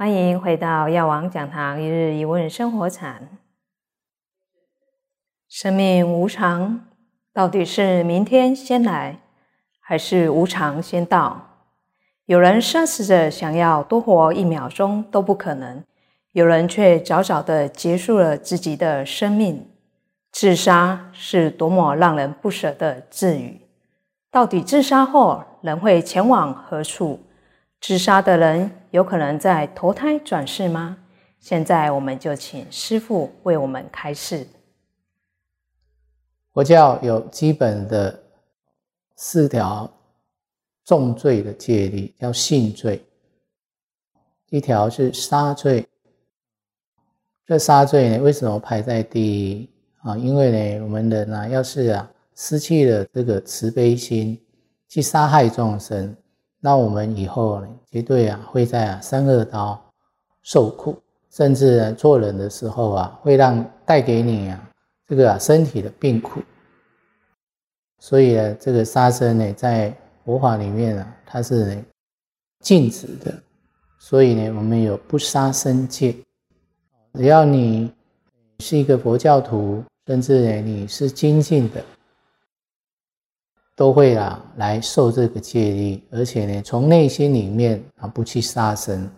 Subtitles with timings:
[0.00, 3.28] 欢迎回到药王讲堂一日一问生活禅。
[5.46, 6.86] 生命无常，
[7.34, 9.20] 到底是明天先来，
[9.78, 11.66] 还是无常先到？
[12.24, 15.84] 有人奢侈着想要多活一秒钟都不可能，
[16.32, 19.68] 有人却早早的结束了自己的生命。
[20.32, 23.60] 自杀是多么让人不舍的自语。
[24.30, 27.20] 到底自杀后人会前往何处？
[27.80, 30.98] 自杀的人有可能在投胎转世吗？
[31.38, 34.46] 现在我们就请师父为我们开示。
[36.52, 38.22] 佛教有基本的
[39.16, 39.90] 四条
[40.84, 43.02] 重罪的戒律，叫性罪。
[44.50, 45.88] 一条是杀罪，
[47.46, 49.70] 这杀罪呢，为什么排在第一
[50.02, 50.18] 啊？
[50.18, 54.38] 因为呢，我们人啊，要是啊失去了这个慈悲心，
[54.86, 56.14] 去杀害众生。
[56.60, 59.82] 那我们以后，绝对啊会在啊三恶道
[60.42, 60.96] 受苦，
[61.30, 64.70] 甚至做人的时候啊，会让带给你啊
[65.06, 66.40] 这个啊身体的病苦。
[67.98, 69.94] 所以呢，这个杀生呢，在
[70.24, 71.82] 佛法里面啊，它是
[72.60, 73.34] 禁止的。
[73.98, 76.14] 所以呢，我们有不杀生戒。
[77.14, 77.92] 只要你
[78.60, 81.82] 是一个佛教徒，甚至呢你是精进的。
[83.80, 89.10] 都会啊来受这个戒律，而且呢，从内心里面啊不去杀生，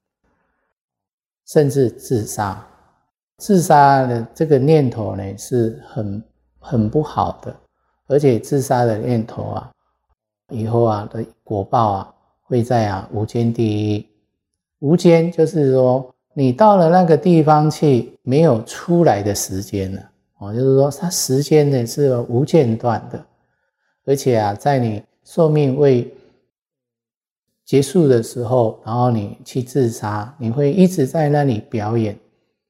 [1.48, 2.64] 甚至自杀。
[3.38, 6.24] 自杀的这个念头呢是很
[6.60, 7.52] 很不好的，
[8.06, 9.68] 而且自杀的念头啊，
[10.50, 14.06] 以后啊的果报啊会在啊无间地狱。
[14.78, 20.00] 无间就是说你到了那个地方去，没有出来的时间了
[20.38, 23.26] 哦，就是说它时间呢是无间断的。
[24.04, 26.12] 而且啊，在你寿命未
[27.64, 32.18] 结束的时候，然后你去自杀，你会一直在那里表演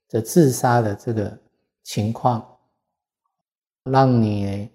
[0.09, 1.39] 着自杀的这个
[1.83, 2.47] 情况，
[3.85, 4.69] 让你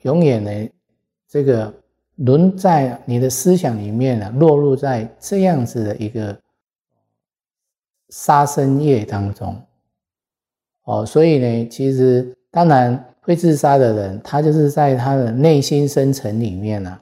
[0.00, 0.70] 永远呢
[1.28, 1.72] 这个
[2.16, 6.40] 轮在你的思想里面呢，落入在这样子的一个
[8.08, 9.62] 杀生业当中。
[10.84, 13.06] 哦，所以呢，其实当然。
[13.20, 16.98] 会自杀的人，他就是在他的内心深层里面呢，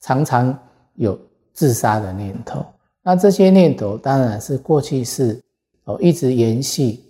[0.00, 0.58] 常常
[0.94, 1.18] 有
[1.52, 2.64] 自杀的念头。
[3.02, 5.40] 那这些念头当然是过去式
[5.84, 7.00] 哦，一直延续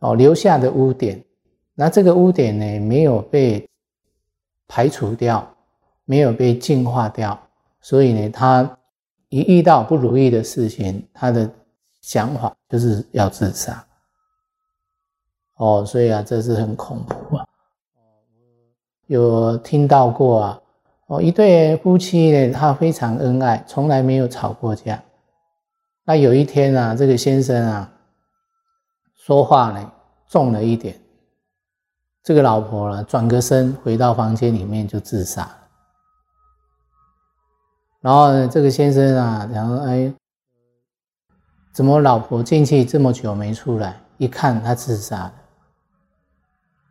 [0.00, 1.22] 哦留下的污点。
[1.74, 3.66] 那这个污点呢，没有被
[4.68, 5.48] 排除掉，
[6.04, 7.40] 没有被净化掉，
[7.80, 8.78] 所以呢，他
[9.28, 11.50] 一遇到不如意的事情，他的
[12.00, 13.84] 想法就是要自杀。
[15.56, 17.46] 哦，所以啊，这是很恐怖啊！
[19.06, 20.60] 有听到过啊？
[21.06, 25.00] 哦，一对夫妻呢，他非常恩爱，从来没有吵过架。
[26.04, 27.92] 那有一天啊，这个先生啊，
[29.14, 29.92] 说话呢
[30.26, 30.98] 重了一点，
[32.22, 35.48] 这个老婆呢转个身回到房间里面就自杀。
[38.00, 40.12] 然后呢，这个先生啊，然后哎，
[41.72, 44.00] 怎么老婆进去这么久没出来？
[44.16, 45.34] 一看他自杀了。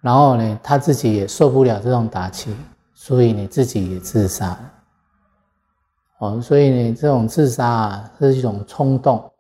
[0.03, 2.53] 然后呢，他自己也受不了这种打击，
[2.93, 4.73] 所以你自己也自杀了。
[6.17, 9.31] 哦，所以呢，这种自杀啊是一种冲动。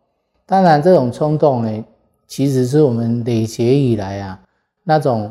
[0.45, 1.85] 当然，这种冲动呢，
[2.27, 4.39] 其实是我们累劫以来啊
[4.83, 5.29] 那种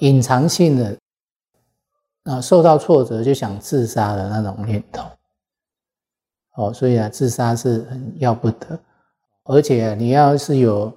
[0.00, 0.98] 隐藏性的
[2.24, 5.04] 啊，受到挫折就想自杀的那种念头。
[6.56, 8.76] 哦，所以啊，自杀是很要不得，
[9.44, 10.92] 而且你要是有。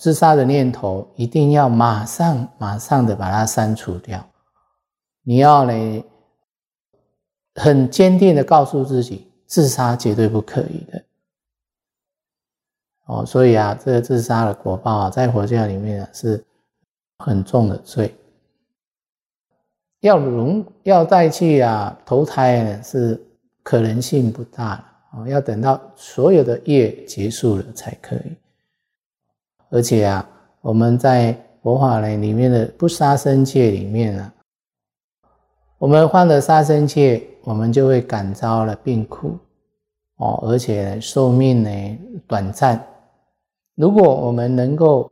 [0.00, 4.26] 自杀的念头一定要马上、马上的把它删除掉。
[5.22, 6.04] 你要呢，
[7.56, 11.04] 很坚定的告诉自己，自杀绝对不可以的。
[13.04, 16.42] 哦，所以啊，这个自杀的果报啊，在佛教里面啊是
[17.18, 18.14] 很重的罪。
[20.00, 23.22] 要容要再去啊投胎呢，是
[23.62, 24.84] 可能性不大了。
[25.12, 28.34] 哦，要等到所有的业结束了才可以。
[29.70, 30.28] 而且啊，
[30.60, 31.32] 我们在
[31.62, 34.34] 佛法呢里面的不杀生戒里面啊，
[35.78, 39.38] 我们犯了杀生戒，我们就会感召了病苦
[40.16, 42.84] 哦，而且寿命呢短暂。
[43.76, 45.10] 如果我们能够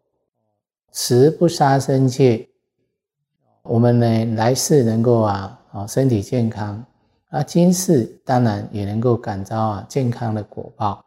[0.92, 2.46] 持不杀生戒，
[3.62, 6.84] 我们呢来世能够啊啊身体健康，
[7.30, 11.04] 啊今世当然也能够感召啊健康的果报。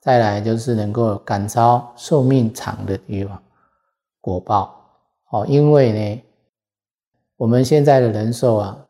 [0.00, 3.40] 再来就是能够感召寿命长的地方
[4.20, 4.74] 果报
[5.30, 6.22] 哦，因为呢，
[7.36, 8.86] 我们现在的人寿啊，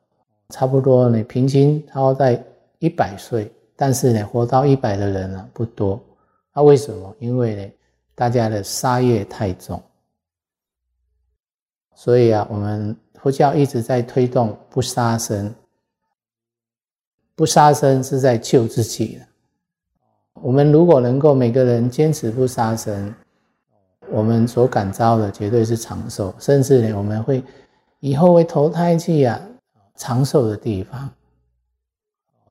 [0.50, 2.42] 差不多呢平均超在
[2.78, 6.00] 一百岁，但是呢活到一百的人啊不多
[6.54, 7.14] 那为什么？
[7.18, 7.72] 因为呢，
[8.14, 9.82] 大家的杀业太重，
[11.94, 15.52] 所以啊，我们佛教一直在推动不杀生。
[17.34, 19.18] 不杀生是在救自己。
[20.42, 23.14] 我们如果能够每个人坚持不杀生，
[24.10, 27.42] 我们所感召的绝对是长寿，甚至呢，我们会
[28.00, 29.40] 以后会投胎去啊
[29.96, 31.10] 长寿的地方。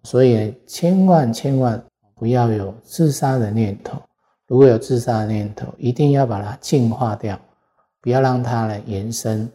[0.03, 1.83] 所以千万千万
[2.15, 4.00] 不要有自杀的念头。
[4.47, 7.39] 如果有自杀的念头，一定要把它净化掉，
[8.01, 9.50] 不要让它呢延伸。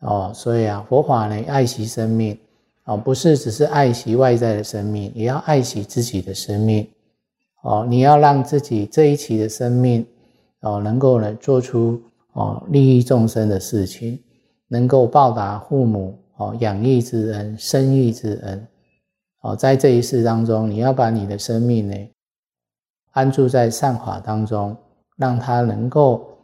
[0.00, 2.38] 哦，所以啊，佛法呢爱惜生命。
[2.84, 6.88] 哦，不是只是爱惜外在的生命，也要爱惜自己的生命。
[7.62, 10.06] 哦，你要让自己这一期的生命，
[10.60, 12.00] 哦，能够呢做出
[12.32, 14.22] 哦利益众生的事情，
[14.68, 18.68] 能够报答父母哦养育之恩、生育之恩。
[19.40, 21.96] 哦，在这一世当中，你要把你的生命呢
[23.12, 24.76] 安住在善法当中，
[25.16, 26.38] 让它能够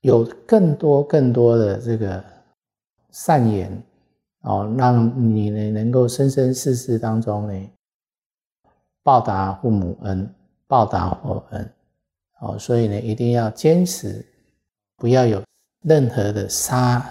[0.00, 2.24] 有更多更多的这个。
[3.12, 3.82] 善言
[4.42, 7.70] 哦，让你呢能够生生世世当中呢
[9.02, 10.34] 报答父母恩，
[10.66, 11.72] 报答佛恩
[12.40, 14.24] 哦，所以呢一定要坚持，
[14.96, 15.42] 不要有
[15.82, 17.04] 任何的杀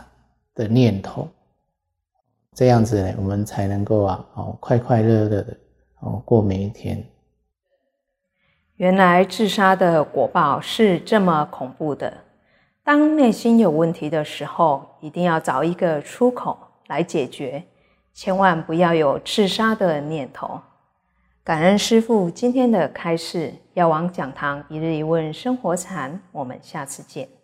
[0.56, 1.28] 的念头，
[2.56, 5.58] 这样子呢我们才能够啊哦快快乐乐的
[6.00, 7.04] 哦过每一天。
[8.78, 12.12] 原来自杀的果报是这么恐怖的。
[12.82, 16.58] 当内心有问题的时候，一定要找一个出口
[16.90, 17.64] 来解决，
[18.14, 20.60] 千万不要有自杀的念头。
[21.44, 27.39] 感恩师父今天的开示，药王讲堂一日一问生活禅，我们下次见。